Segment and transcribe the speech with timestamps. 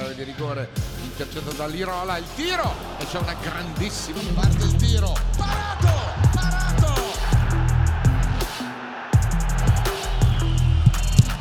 [0.00, 0.68] palla di rigore
[1.04, 5.88] intercettato dall'Irola, il tiro e c'è una grandissima parte il tiro, parato,
[6.32, 6.94] parato!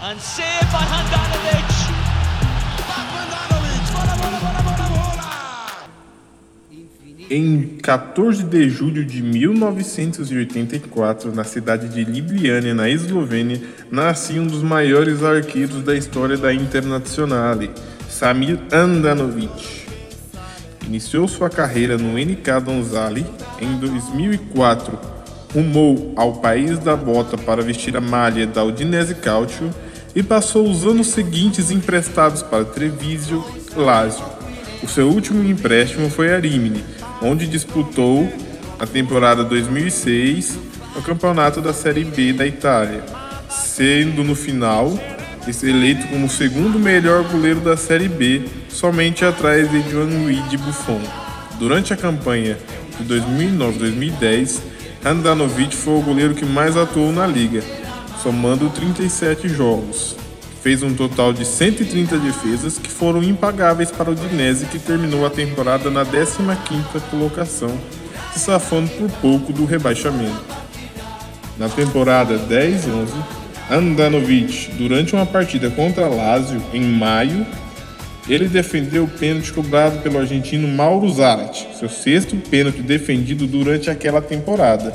[0.01, 1.71] And saved by Handanovic.
[2.87, 5.27] Handanovic, vola, vola, vola, vola, vola!
[7.29, 14.63] Em 14 de julho de 1984, na cidade de Ljubljana, na Eslovênia, nascia um dos
[14.63, 17.69] maiores arqueiros da história da Internazionale,
[18.19, 19.87] Samir Andanovic.
[20.85, 23.25] Iniciou sua carreira no NK Donzali
[23.61, 24.99] em 2004,
[25.53, 29.69] rumou ao país da bota para vestir a malha da Udinese Calcio
[30.13, 33.41] e passou os anos seguintes emprestados para Treviso
[33.73, 34.25] Lazio.
[34.83, 36.83] O seu último empréstimo foi a Rimini,
[37.21, 38.29] onde disputou
[38.77, 40.59] a temporada 2006
[40.97, 43.01] o campeonato da Série B da Itália,
[43.49, 44.91] sendo no final
[45.67, 51.01] eleito como o segundo melhor goleiro da Série B, somente atrás de Gianluigi Buffon.
[51.57, 52.57] Durante a campanha
[52.99, 54.59] de 2009-2010,
[55.03, 57.63] Handanovic foi o goleiro que mais atuou na liga,
[58.21, 60.15] somando 37 jogos.
[60.61, 65.29] Fez um total de 130 defesas que foram impagáveis para o Dinese, que terminou a
[65.29, 67.75] temporada na 15ª colocação,
[68.33, 70.43] se safando por pouco do rebaixamento.
[71.57, 73.07] Na temporada 10-11,
[73.69, 77.45] Andanovic, durante uma partida contra Lazio em maio,
[78.27, 84.21] ele defendeu o pênalti cobrado pelo argentino Mauro Zarat, seu sexto pênalti defendido durante aquela
[84.21, 84.91] temporada.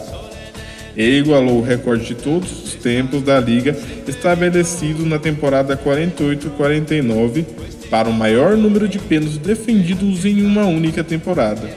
[0.97, 7.44] Ele igualou o recorde de todos os tempos da liga estabelecido na temporada 48-49
[7.91, 11.69] para o maior número de pênaltis defendidos em uma única temporada.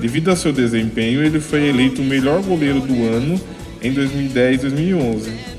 [0.00, 3.40] Devido a seu desempenho, ele foi eleito o melhor goleiro do ano
[3.82, 5.51] em 2010-2011.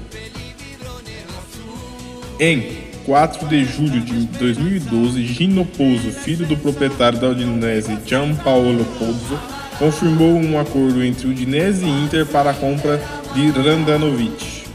[2.45, 2.61] Em
[3.05, 9.39] 4 de julho de 2012, Gino Pozzo, filho do proprietário da Udinese Gianpaolo Pozzo,
[9.79, 13.01] confirmou um acordo entre Udinese e Inter para a compra
[13.33, 14.65] de Randanovic,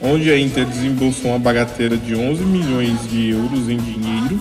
[0.00, 4.40] onde a Inter desembolsou uma bagatela de 11 milhões de euros em dinheiro,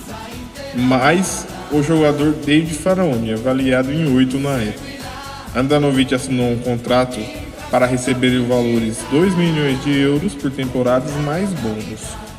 [0.73, 4.91] mais o jogador David Faraoni, avaliado em 8 na época.
[5.53, 7.19] Andanovic assinou um contrato
[7.69, 12.30] para receber valores 2 milhões de euros por temporadas mais bônus.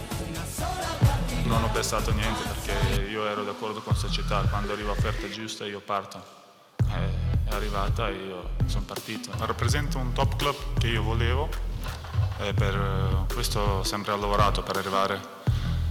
[1.52, 5.80] Non ho pensato niente perché io ero d'accordo con società, quando arriva offerta giusta io
[5.80, 6.22] parto.
[6.88, 9.30] Eh, È arrivata e io sono partito.
[9.38, 11.48] Rappresento un top club che io volevo
[12.40, 15.20] e per eh, questo ho sempre lavorato per arrivare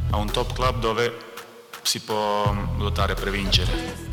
[0.10, 1.16] a un top club dove
[1.84, 4.10] si può lottare per vincere.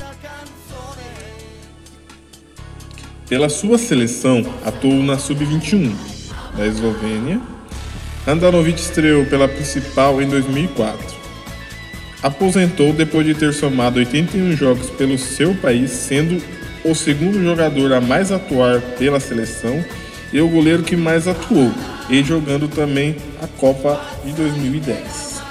[3.29, 5.95] Pela sua seleção, atuou na Sub-21
[6.55, 7.39] da Eslovênia.
[8.27, 11.18] Andanovic estreou pela principal em 2004.
[12.23, 16.43] Aposentou depois de ter somado 81 jogos pelo seu país, sendo
[16.85, 19.85] o segundo jogador a mais atuar pela seleção
[20.33, 21.73] e o goleiro que mais atuou,
[22.11, 25.43] e jogando também a Copa de 2010.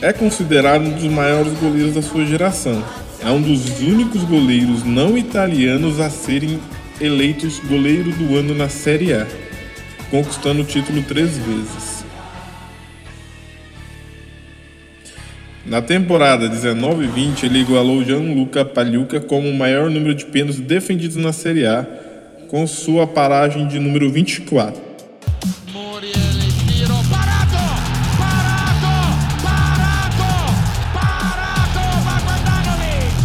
[0.00, 2.82] É considerado um dos maiores goleiros da sua geração.
[3.20, 6.58] É um dos únicos goleiros não italianos a serem
[7.00, 9.26] eleitos goleiro do ano na Série A,
[10.10, 11.91] conquistando o título três vezes.
[15.72, 21.32] Na temporada 19-20, ele igualou Gianluca Pagliuca como o maior número de pênaltis defendidos na
[21.32, 21.86] Série A,
[22.48, 24.78] com sua paragem de número 24.
[25.72, 27.56] Muriel, il tiro, parato!
[28.18, 28.92] Parato!
[29.42, 30.52] Parato!
[30.92, 32.04] Parato!
[32.04, 33.16] Marco Andanovic!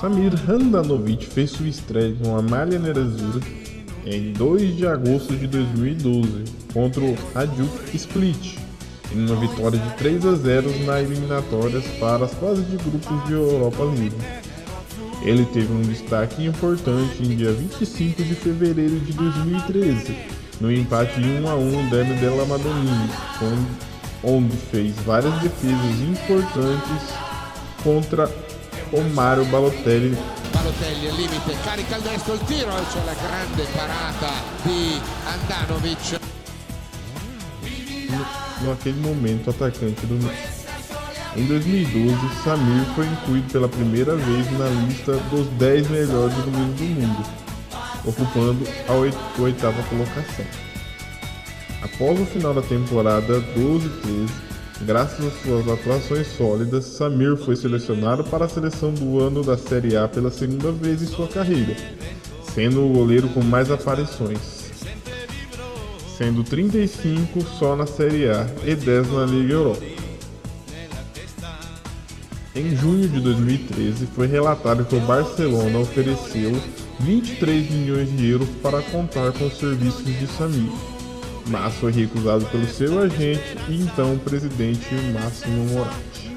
[0.00, 3.59] Samir Handanovic fez sua estreia com a malha Nerazzurra
[4.06, 8.56] em 2 de agosto de 2012 contra o Hajduk Split,
[9.12, 13.32] em uma vitória de 3 a 0 na eliminatórias para as fases de grupos de
[13.32, 14.14] Europa League.
[15.22, 20.16] Ele teve um destaque importante em dia 25 de fevereiro de 2013,
[20.60, 23.10] no empate 1 a 1 no Derby della Madonnina,
[24.22, 27.14] onde fez várias defesas importantes
[27.82, 28.30] contra
[28.92, 30.16] o Mario Balotelli
[30.70, 34.30] Balotelli al limite, carica il destro il tiro e c'è la grande parata
[34.62, 36.18] di Andanovic.
[38.60, 40.16] naquele momento atacante do
[41.34, 46.84] Em 2012, Samir foi incluído pela primeira vez na lista dos 10 melhores goleiros do
[46.84, 47.24] mundo,
[48.04, 50.44] ocupando a oit- oitava colocação.
[51.82, 54.28] Após o final da temporada 12-13,
[54.82, 59.96] graças às suas atuações sólidas, Samir foi selecionado para a seleção do ano da Série
[59.96, 61.76] A pela segunda vez em sua carreira,
[62.54, 64.60] sendo o goleiro com mais aparições.
[66.16, 69.82] sendo 35 só na Série A e 10 na Liga Europa.
[72.54, 76.60] Em junho de 2013, foi relatado que o Barcelona ofereceu
[76.98, 80.70] 23 milhões de euros para contar com os serviços de Samir,
[81.46, 86.30] mas foi recusado pelo seu agente e então presidente Máximo Moratti.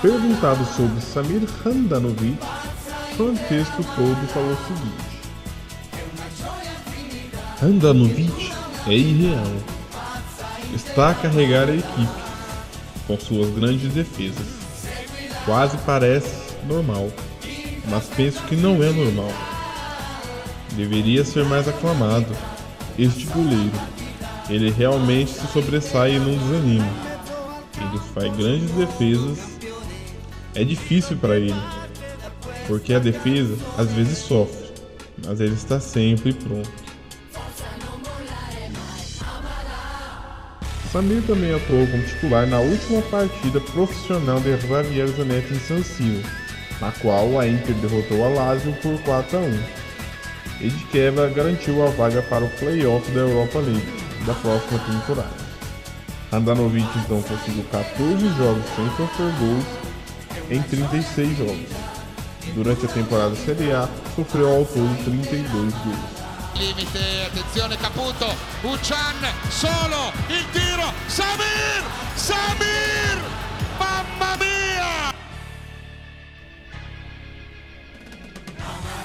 [0.00, 2.38] Perguntado sobre Samir Handanovic,
[3.18, 5.08] o texto todo falou o seguinte:
[7.60, 8.52] Handanovic
[8.86, 9.56] é irreal.
[10.72, 12.28] Está a carregar a equipe
[13.08, 14.46] com suas grandes defesas.
[15.44, 17.10] Quase parece normal,
[17.88, 19.32] mas penso que não é normal.
[20.74, 22.36] Deveria ser mais aclamado.
[22.98, 23.70] Este goleiro,
[24.50, 26.88] ele realmente se sobressai e não desanima.
[27.76, 29.38] Ele faz grandes defesas.
[30.56, 31.54] É difícil para ele,
[32.66, 34.66] porque a defesa às vezes sofre,
[35.24, 36.68] mas ele está sempre pronto.
[40.90, 46.22] Samir também atuou como titular na última partida profissional de Javier Zanetti em San Siro,
[46.80, 49.77] na qual a Inter derrotou a Lazio por 4 a 1.
[50.60, 55.48] E de quebra garantiu a vaga para o play-off da Europa League da próxima temporada.
[56.32, 59.64] Andanovic então conseguiu 14 jogos sem sofrer gols
[60.50, 61.68] em 36 jogos.
[62.54, 66.18] Durante a temporada Série A, sofreu ao todo 32 gols.
[66.58, 68.26] limite, attenzione Caputo,
[68.64, 69.14] Uccian,
[69.48, 71.82] solo, il tiro, Samir,
[72.16, 73.22] Samir,
[73.78, 74.57] mamma mia!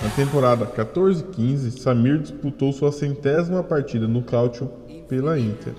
[0.03, 4.69] Na temporada 14-15, Samir disputou sua centésima partida no Calcio
[5.07, 5.73] pela Inter,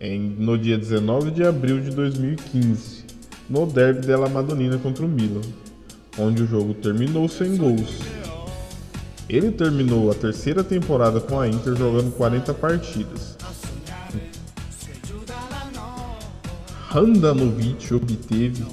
[0.00, 3.04] em, no dia 19 de abril de 2015,
[3.50, 5.40] no derby della Madonnina contra o Milan,
[6.16, 7.98] onde o jogo terminou sem gols.
[9.28, 13.36] Ele terminou a terceira temporada com a Inter jogando 40 partidas.
[16.94, 18.64] Handanovic obteve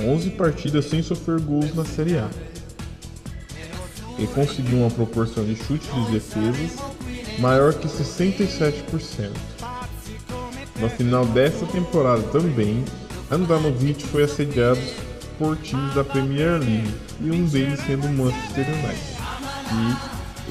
[0.00, 2.30] 11 partidas sem sofrer gols na Série A.
[4.18, 6.78] Ele conseguiu uma proporção de chutes de defesas
[7.38, 9.30] maior que 67%.
[10.80, 12.84] No final dessa temporada também,
[13.30, 14.80] Handanovic foi assediado
[15.38, 19.16] por times da Premier League e um deles sendo o Manchester United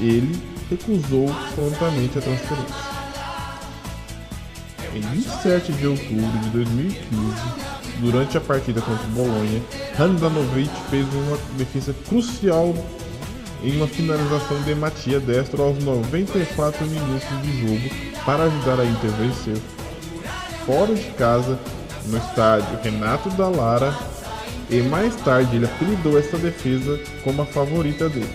[0.00, 2.86] e ele recusou prontamente a transferência.
[4.94, 7.00] Em 27 de outubro de 2015,
[8.00, 9.62] durante a partida contra o Bolonha,
[9.98, 12.74] Handanovic fez uma defesa crucial
[13.62, 17.94] em uma finalização de Matia Destro aos 94 minutos de jogo
[18.24, 19.56] para ajudar a Inter vencer.
[20.64, 21.58] Fora de casa,
[22.06, 23.94] no estádio Renato da Lara,
[24.68, 28.34] e mais tarde ele apelidou essa defesa como a favorita dele.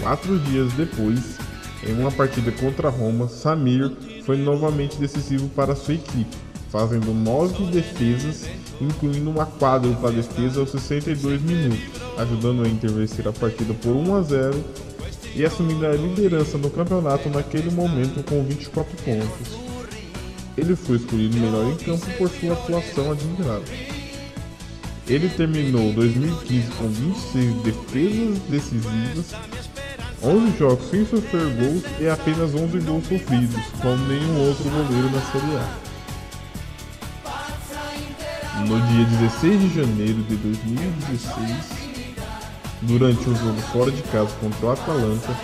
[0.00, 1.38] Quatro dias depois,
[1.84, 3.90] em uma partida contra Roma, Samir
[4.24, 6.36] foi novamente decisivo para sua equipe,
[6.72, 8.48] fazendo nove defesas,
[8.80, 14.16] incluindo uma quádrupla defesa aos 62 minutos, ajudando a Inter vencer a partida por 1
[14.16, 14.64] a 0
[15.36, 19.58] e assumindo a liderança no campeonato naquele momento com 24 pontos.
[20.56, 23.62] Ele foi escolhido melhor em campo por sua atuação admirável.
[25.06, 29.34] Ele terminou 2015 com 26 defesas decisivas
[30.22, 35.20] 11 jogos sem sofrer gols e apenas 11 gols sofridos, como nenhum outro goleiro na
[35.20, 35.81] Série A.
[38.60, 41.92] No dia 16 de janeiro de 2016,
[42.82, 45.36] durante um jogo fora de casa contra o Atalanta,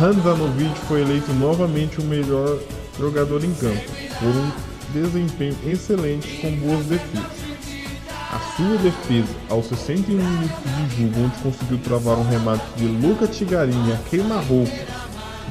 [0.00, 2.58] Handanovic foi eleito novamente o melhor
[2.98, 3.84] jogador em campo,
[4.18, 4.50] por um
[4.92, 7.48] desempenho excelente com boas defesas.
[8.32, 10.56] A sua defesa, aos 61 minutos
[10.88, 14.72] de jogo, onde conseguiu travar um remate de Luca Tigarini a queima-roupa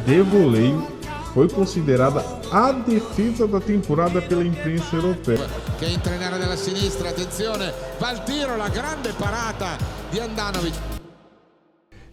[0.06, 0.97] de voleio,
[1.38, 5.48] foi considerada a defesa da temporada pela imprensa europeia.
[5.78, 9.78] Che intrenare dalla sinistra, attenzione, va il tiro, la grande parata
[10.10, 10.74] di Andanovic.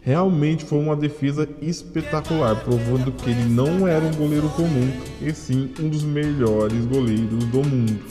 [0.00, 5.72] Realmente foi uma defesa espetacular, provando que ele não era um goleiro comum, e sim
[5.80, 8.04] um dos melhores goleiros do mundo.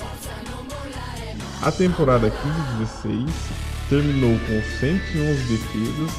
[1.62, 2.34] A temporada
[3.06, 3.30] 15-16
[3.88, 6.12] terminou com 111 defesas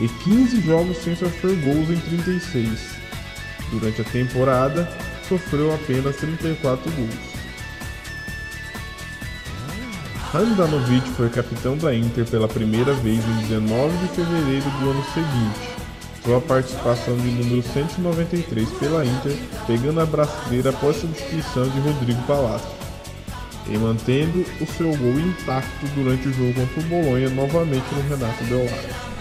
[0.00, 3.01] e 15 jogos sem sofrer gols em 36.
[3.72, 4.88] Durante a temporada,
[5.26, 7.32] sofreu apenas 34 gols.
[10.34, 15.72] Handanovic foi capitão da Inter pela primeira vez em 19 de fevereiro do ano seguinte.
[16.22, 19.36] Sua participação de número 193 pela Inter,
[19.66, 22.70] pegando a braçadeira após substituição de Rodrigo Palácio
[23.68, 28.44] e mantendo o seu gol intacto durante o jogo contra o Bolonha novamente no Renato
[28.44, 29.11] Deolaro.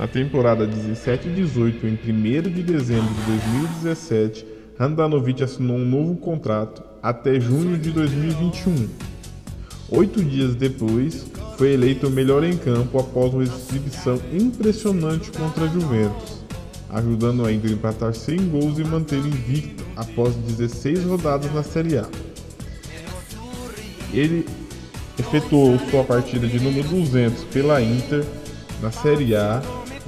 [0.00, 3.20] Na temporada 17 e 18, em 1 de dezembro de
[3.82, 4.46] 2017,
[4.78, 8.88] Handanovic assinou um novo contrato até junho de 2021.
[9.90, 11.26] Oito dias depois,
[11.58, 16.46] foi eleito o melhor em campo após uma exibição impressionante contra a Juventus,
[16.88, 22.08] ajudando ainda a empatar 100 gols e manter invicto após 16 rodadas na Série A.
[24.14, 24.46] Ele
[25.18, 28.24] efetuou sua partida de número 200 pela Inter
[28.80, 29.60] na Série A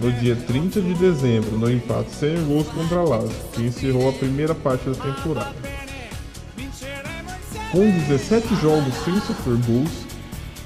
[0.02, 4.12] no dia 30 de dezembro, no empate sem gols contra a Lazio, que encerrou a
[4.12, 5.54] primeira parte da temporada.
[7.70, 9.90] Com 17 jogos sem sofrer gols,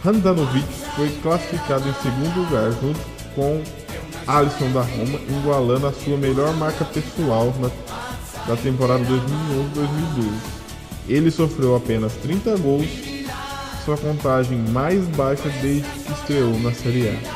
[0.04, 0.66] Handanovic
[0.96, 2.98] foi classificado em segundo lugar junto
[3.34, 3.62] com
[4.26, 7.68] Alisson da Roma, igualando a sua melhor marca pessoal na,
[8.46, 10.32] da temporada 2011-2012.
[11.08, 12.88] Ele sofreu apenas 30 gols,
[13.84, 17.35] sua contagem mais baixa desde que estreou na Série A.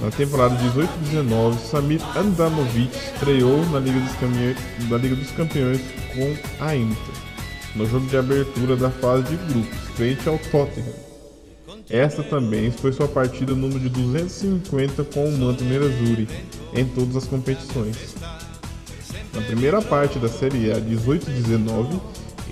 [0.00, 4.12] Na temporada 18-19, Samir Andanovic estreou na Liga, dos
[4.96, 5.80] Liga dos Campeões
[6.14, 7.14] com a Inter,
[7.74, 11.08] no jogo de abertura da fase de grupos, frente ao Tottenham.
[11.90, 16.28] Esta também foi sua partida número de 250 com o manto nerazzurri
[16.74, 18.14] em todas as competições.
[19.34, 22.00] Na primeira parte da Série A 18-19,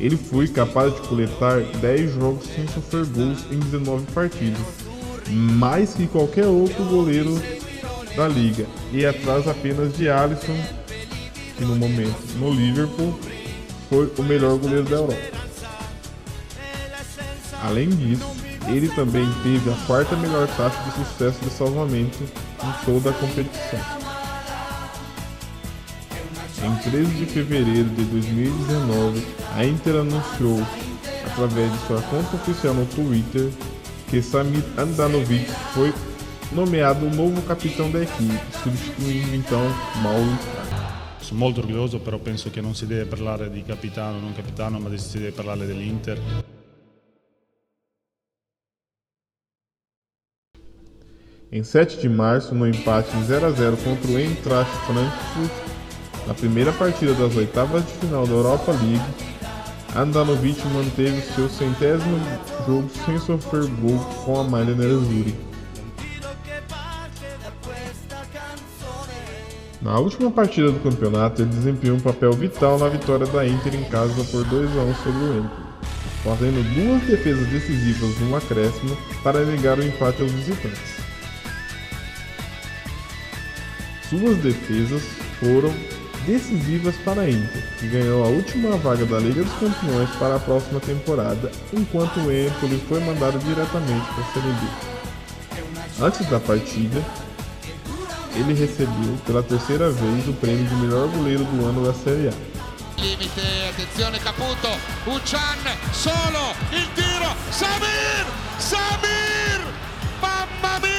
[0.00, 4.85] ele foi capaz de coletar 10 jogos sem sofrer gols em 19 partidas,
[5.28, 7.40] mais que qualquer outro goleiro
[8.16, 10.56] da liga e atrás apenas de Alisson,
[11.56, 13.18] que no momento no Liverpool
[13.88, 15.37] foi o melhor goleiro da Europa.
[17.62, 18.26] Além disso,
[18.68, 23.80] ele também teve a quarta melhor taxa de sucesso de salvamento em toda a competição.
[26.64, 30.66] Em 13 de fevereiro de 2019, a Inter anunciou,
[31.25, 33.50] através de sua conta oficial no Twitter,
[34.08, 35.92] que Samir Andanovic foi
[36.52, 39.62] nomeado o novo capitão da equipe, substituindo então
[40.02, 40.66] Mauro
[41.26, 44.78] Sono molto orgoglioso, però penso che non si deve parlare di capitano o non capitano,
[44.78, 46.20] ma si deve parlare dell'Inter.
[51.50, 55.52] Em 7 de março, no empate 0 a 0 contra o Eintracht Frankfurt,
[56.28, 59.35] na primeira partida das oitavas de final da Europa League,
[59.96, 62.20] Andanovic manteve seu centésimo
[62.66, 65.34] jogo sem sofrer gol com a malha nerazzurri.
[69.80, 73.84] Na última partida do campeonato, ele desempenhou um papel vital na vitória da Inter em
[73.84, 75.66] casa por 2 a 1 sobre o Empoli,
[76.22, 80.96] fazendo duas defesas decisivas no acréscimo para negar o empate aos visitantes.
[84.10, 85.02] Suas defesas
[85.40, 85.72] foram
[86.26, 90.40] decisivas para a Inter, que ganhou a última vaga da Liga dos Campeões para a
[90.40, 96.04] próxima temporada, enquanto o Empoli foi mandado diretamente para a Série B.
[96.04, 97.02] Antes da partida,
[98.35, 102.33] ele recebeu pela terceira vez o prêmio de melhor goleiro do ano da Série A.
[103.00, 103.40] Limite,
[103.71, 104.68] attenzione Caputo,
[105.06, 105.56] Uchan,
[105.92, 108.26] solo, il tiro, Samir,
[108.59, 109.61] Samir,
[110.21, 110.95] mamma mia!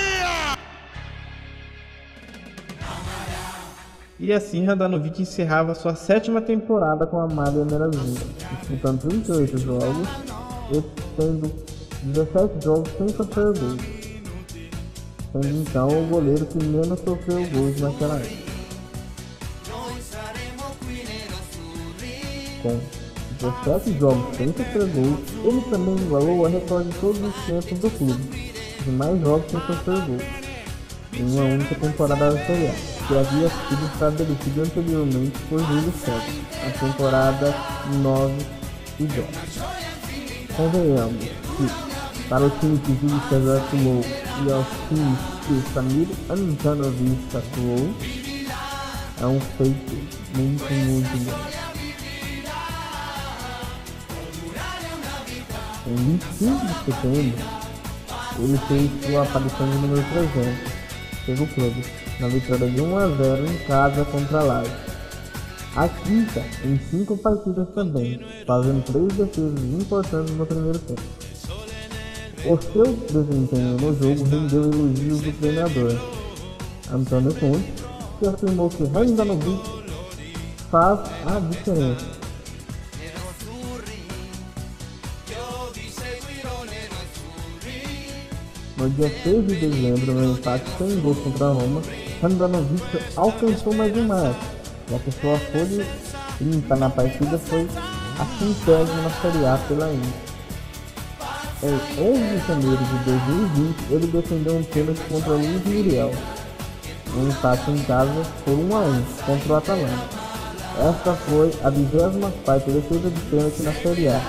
[4.19, 8.19] E assim Radanovic encerrava sua sétima temporada com a Malha Merazura,
[8.59, 10.07] disputando 38 jogos
[10.71, 10.81] e
[11.15, 11.53] tendo
[12.01, 13.81] 17 jogos sem sofrer gols,
[15.31, 18.47] sendo então o goleiro que menos sofreu gols naquela época.
[22.63, 22.79] Com
[23.39, 27.91] 17 jogos sem sofrer gols, ele também igualou a recorde de todos os tempos do
[27.91, 30.23] clube, de mais jogos sem sofrer gols,
[31.13, 36.21] em uma única temporada da Série que havia sido estabelecido anteriormente por Júlio César,
[36.61, 37.55] na temporada
[38.01, 38.33] 9
[38.99, 39.27] e 10.
[40.57, 44.03] Convenhamos que, para o time que Júlio César atuou
[44.45, 47.95] e aos times que Samir Antanovic atuou,
[49.21, 49.95] é um feito
[50.35, 51.67] muito, muito bom.
[55.87, 57.45] Em 25 de setembro,
[58.39, 60.77] ele fez sua aparição de número 300
[61.25, 64.73] pelo clube na vitória de 1 a 0 em casa contra a Lazio.
[65.75, 71.01] A quinta em cinco partidas também, fazendo três defesas importantes no primeiro tempo.
[72.45, 75.95] O seu desempenho no jogo rendeu elogios do treinador,
[76.91, 77.73] Antônio Conte,
[78.19, 79.61] que afirmou que Handanovic
[80.71, 82.05] faz a diferença.
[88.77, 91.81] No dia 6 de dezembro, no empate sem gol contra a Roma,
[92.23, 92.81] Handanovic
[93.15, 94.43] alcançou mais um marco,
[94.89, 95.85] e a pessoa folha
[96.41, 97.67] limpa na partida foi
[98.19, 100.27] a centésima na Série A pela Inter.
[101.63, 106.11] Em 11 de janeiro de 2020, ele defendeu um pênalti contra Luiz Muriel,
[107.15, 110.17] um empate em casa por 1 a 1 contra o Atalanta.
[110.79, 114.21] Esta foi a 24 defesa de pênalti na Série A,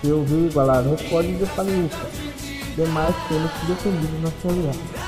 [0.00, 2.06] que ouviu igualar o recorde de Paliuca,
[2.76, 5.03] demais pênaltis defendidos na Série A.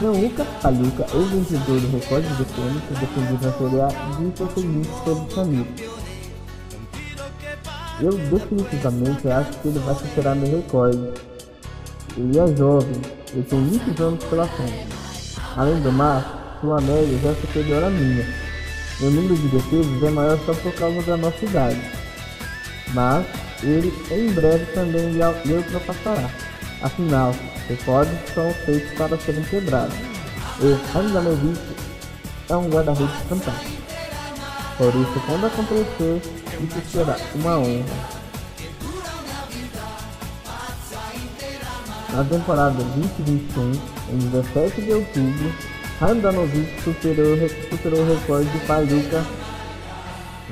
[0.00, 5.66] Gianluca Paluca, ex-vencedor do recorde de pênaltis defendido na Série A, disse o sobre Samir.
[8.00, 11.12] Eu definitivamente acho que ele vai superar meu recorde.
[12.16, 13.00] Ele é jovem,
[13.32, 14.86] ele tem muitos anos pela frente.
[15.56, 16.24] Além do mais,
[16.60, 18.26] sua média já é superior à minha.
[19.00, 21.80] Meu número de defesas é maior só por causa da nossa idade.
[22.92, 23.26] Mas
[23.62, 26.43] ele em breve também lhe ultrapassará.
[26.84, 27.34] Afinal,
[27.66, 29.96] recordes são feitos para serem quebrados.
[30.60, 31.58] E Andanovic
[32.50, 33.82] é um guarda-redes fantástico.
[34.76, 36.20] Por isso, quando acontecer,
[36.62, 37.84] isso será uma honra.
[42.12, 43.72] Na temporada 2021,
[44.12, 45.52] em 17 de outubro,
[46.02, 49.24] Handanovic superou, superou o recorde de Paluca.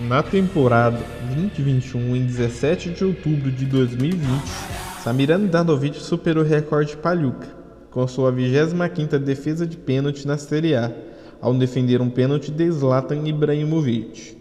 [0.08, 0.98] Na temporada
[1.34, 4.71] 2021, em 17 de outubro de 2020,
[5.02, 7.48] Samir Handanovic superou o recorde de Paluca,
[7.90, 10.92] com sua 25ª defesa de pênalti na Série A,
[11.40, 14.36] ao defender um pênalti de Zlatan Ibrahimovic.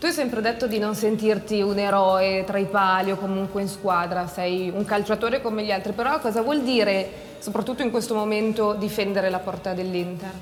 [0.00, 3.68] Tu hai sempre detto di non sentirti un eroe tra i pali o comunque in
[3.68, 8.74] squadra, sei un calciatore come gli altri, però cosa vuol dire soprattutto in questo momento,
[8.74, 10.32] difendere la porta dell'Inter?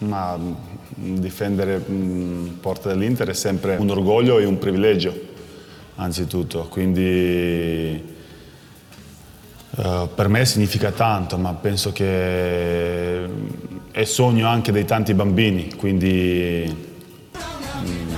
[0.00, 5.29] Ma mm, difendere la mm, porta dell'Inter è sempre un orgoglio e un privilegio,
[6.00, 6.66] anzitutto.
[6.68, 8.02] Quindi
[9.76, 13.24] uh, per me significa tanto, ma penso che
[13.90, 15.74] è sogno anche dei tanti bambini.
[15.74, 16.74] Quindi
[17.82, 18.16] um,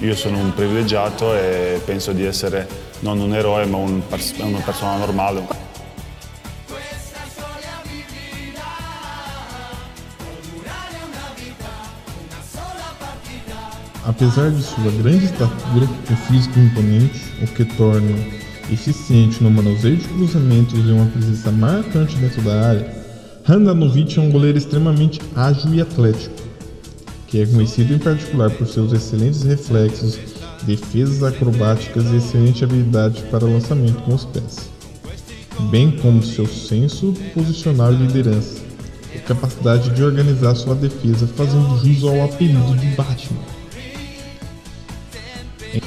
[0.00, 4.00] io sono un privilegiato e penso di essere non un eroe ma un,
[4.38, 5.67] una persona normale.
[14.18, 18.10] Apesar de sua grande estatura e físico imponente, o que torna
[18.68, 22.92] eficiente no manuseio de cruzamentos e uma presença marcante dentro da área,
[23.48, 26.34] Handanovic é um goleiro extremamente ágil e atlético,
[27.28, 30.18] que é conhecido em particular por seus excelentes reflexos,
[30.64, 34.68] defesas acrobáticas e excelente habilidade para lançamento com os pés,
[35.70, 38.64] bem como seu senso posicional e liderança,
[39.14, 43.57] e capacidade de organizar sua defesa fazendo jus ao apelido de Batman.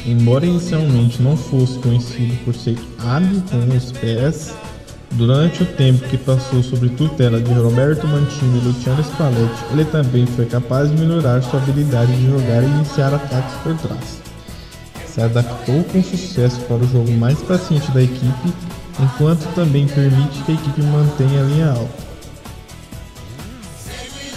[0.06, 4.54] Embora inicialmente não fosse conhecido por ser hábil com os pés,
[5.12, 10.26] durante o tempo que passou sob tutela de Roberto Mantini e Luciano Spalletti, ele também
[10.26, 14.22] foi capaz de melhorar sua habilidade de jogar e iniciar ataques por trás.
[15.06, 18.54] Se adaptou com sucesso para o jogo mais paciente da equipe,
[19.00, 22.12] enquanto também permite que a equipe mantenha a linha alta.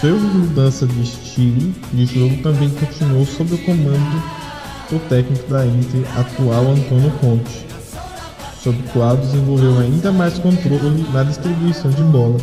[0.00, 4.33] Sua mudança de estilo de jogo também continuou sob o comando
[4.92, 7.64] o técnico da Inter atual Antônio Conte,
[8.60, 12.38] sob o qual desenvolveu ainda mais controle na distribuição de bola.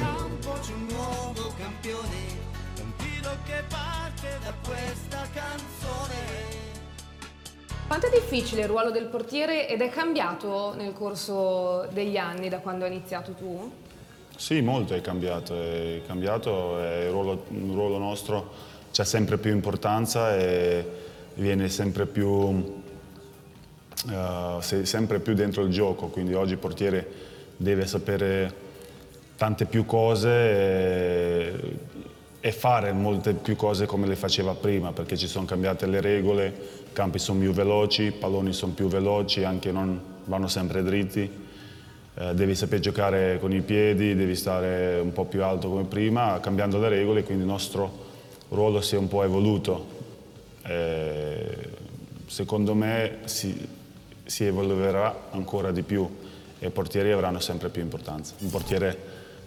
[7.87, 12.59] Quanto è difficile il ruolo del portiere ed è cambiato nel corso degli anni da
[12.59, 13.71] quando hai iniziato tu?
[14.35, 20.35] Sì, molto è cambiato, è cambiato il ruolo, il ruolo nostro c'è sempre più importanza
[20.35, 21.09] e
[21.41, 22.61] viene sempre più, uh,
[24.59, 27.07] sempre più dentro il gioco, quindi oggi il portiere
[27.57, 28.69] deve sapere
[29.35, 31.53] tante più cose e,
[32.39, 36.53] e, fare molte più cose come le faceva prima, perché ci sono cambiate le regole,
[36.89, 41.49] i campi sono più veloci, i palloni sono più veloci, anche non vanno sempre dritti.
[42.13, 46.39] Uh, devi sapere giocare con i piedi, devi stare un po' più alto come prima,
[46.39, 48.09] cambiando le regole, quindi il nostro
[48.49, 50.00] ruolo si è un po' evoluto
[50.63, 51.69] eh,
[52.27, 53.67] secondo me si,
[54.23, 56.07] si, evolverà ancora di più
[56.59, 58.35] e i portieri avranno sempre più importanza.
[58.39, 58.97] Un portiere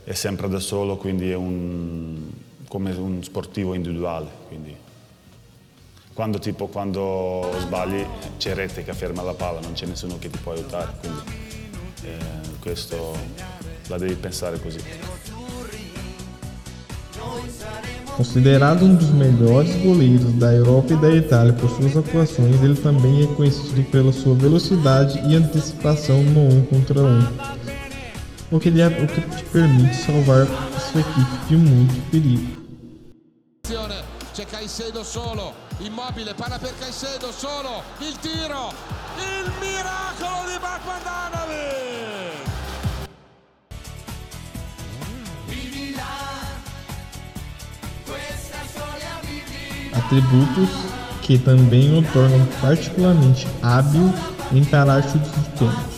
[0.04, 2.30] è sempre da solo, quindi è un,
[2.68, 4.28] come un sportivo individuale.
[4.48, 4.76] Quindi.
[6.12, 8.04] Quando, tipo, quando sbagli
[8.36, 11.20] c'è rete che ferma la palla, non c'è nessuno che ti può aiutare, quindi
[12.04, 13.16] eh, questo
[13.88, 14.78] la devi pensare così.
[18.16, 23.24] Considerado um dos melhores goleiros da Europa e da Itália por suas atuações, ele também
[23.24, 27.26] é conhecido pela sua velocidade e antecipação no um contra um,
[28.52, 30.46] o que, lhe, o que te permite salvar
[30.92, 32.64] sua equipe de muito perigo.
[34.34, 38.72] C'è Caicedo solo, immobile, palla per Caicedo, solo, il tiro,
[39.16, 41.93] il miracolo di Bakmandanovic!
[49.96, 50.68] Atributos
[51.24, 54.12] que também o tornam particularmente hábil
[54.52, 55.94] em parar chutes de pênalti.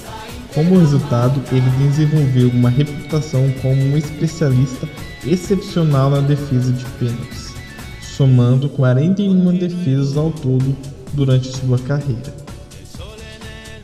[0.55, 4.89] Como resultado, ele desenvolveu uma reputação como um especialista
[5.27, 7.53] excepcional na defesa de pênaltis,
[8.01, 10.77] somando 41 defesas ao todo
[11.13, 12.33] durante sua carreira.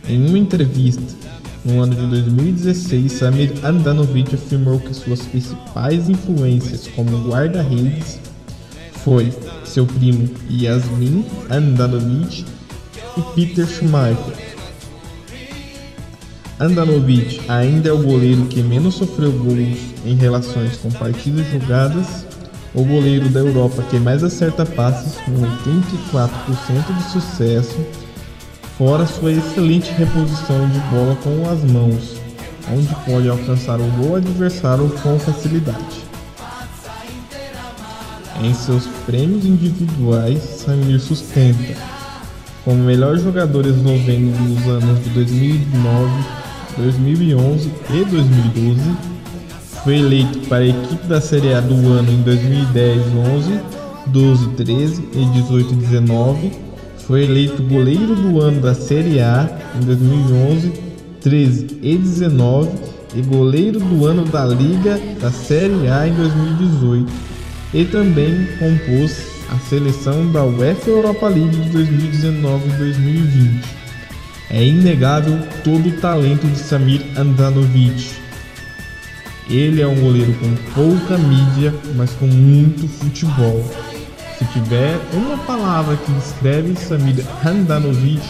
[0.08, 1.02] Em uma entrevista
[1.64, 8.18] no ano de 2016, Samir Andanovic afirmou que suas principais influências como guarda-redes
[9.04, 9.32] foi
[9.72, 12.44] seu primo Yasmin Andanovic
[13.16, 14.52] e Peter Schumacher.
[16.60, 22.26] Andanovic ainda é o goleiro que menos sofreu gols em relações com partidas jogadas,
[22.74, 27.78] o goleiro da Europa que mais acerta passes com 84% de sucesso,
[28.76, 32.16] fora sua excelente reposição de bola com as mãos,
[32.70, 36.11] onde pode alcançar o gol adversário com facilidade.
[38.42, 41.76] Em seus prêmios individuais, Samir sustenta
[42.64, 46.24] como melhor jogador esloveno nos anos de 2009,
[46.76, 48.80] 2011 e 2012.
[49.84, 53.02] Foi eleito para a equipe da Série A do ano em 2010,
[53.36, 53.60] 11,
[54.06, 56.52] 12, 13 e 18 19.
[57.06, 60.72] Foi eleito goleiro do ano da Série A em 2011,
[61.20, 62.70] 13 e 19
[63.14, 67.31] e goleiro do ano da Liga da Série A em 2018
[67.72, 73.64] e também compôs a seleção da UEFA Europa League de 2019 e 2020.
[74.50, 78.12] É inegável todo o talento de Samir Andanovic.
[79.48, 83.64] Ele é um goleiro com pouca mídia, mas com muito futebol.
[84.38, 88.22] Se tiver uma palavra que descreve Samir Andanovic,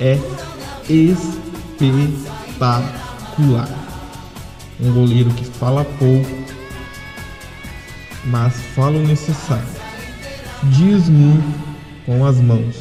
[0.00, 0.18] é
[0.88, 2.08] espetacular.
[4.80, 6.28] Um goleiro que fala pouco,
[8.26, 9.68] mas fala o necessário.
[10.64, 11.66] Diz muito
[12.04, 12.76] com as mãos.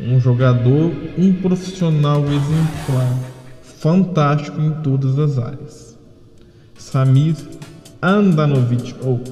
[0.00, 3.18] Um jogador, um profissional exemplar,
[3.62, 5.98] fantástico em todas as áreas.
[6.76, 7.36] Samir
[8.02, 9.22] Andanovic ou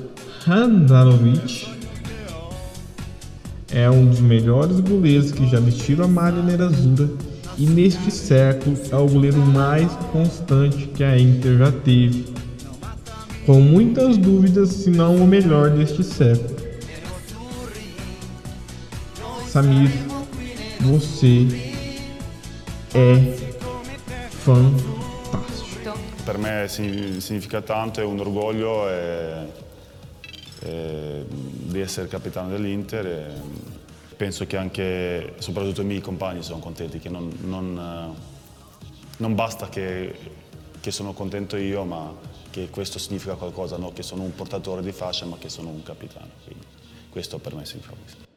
[0.47, 1.69] Handanovic
[3.71, 7.09] é um dos melhores goleiros que já vestiram a malha nerazura
[7.59, 12.32] e neste século é o goleiro mais constante que a Inter já teve
[13.45, 16.57] com muitas dúvidas se não o melhor deste século.
[19.49, 19.91] Samir,
[20.81, 21.47] você
[22.95, 23.17] é
[24.31, 24.93] fantástico.
[26.25, 29.47] Per me significa tanto, è un orgoglio e,
[30.63, 33.27] e di essere capitano dell'Inter e
[34.17, 38.15] penso che anche, soprattutto i miei compagni sono contenti, che non, non,
[39.17, 40.15] non basta che,
[40.81, 42.15] che sono contento io, ma
[42.53, 43.93] che questo significa qualcosa, no?
[43.93, 46.29] che sono un portatore di fascia ma che sono un capitano.
[46.45, 46.67] Quindi
[47.09, 48.32] questo per me significa questo.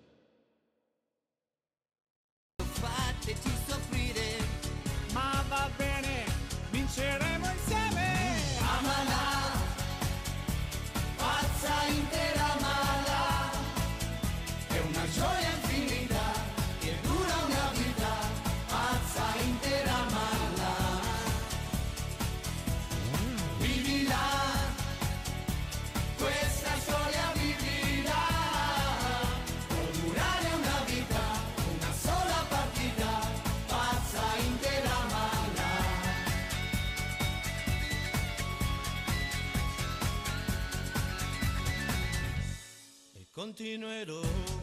[43.55, 44.54] Continuerò.